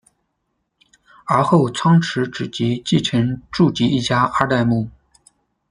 [1.25, 4.89] 而后仓持直吉继承住吉一家二代目。